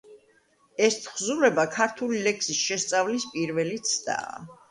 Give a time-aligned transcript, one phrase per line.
[0.85, 4.43] ეს თხზულება ქართული ლექსის შესწავლის პირველი ცდაა.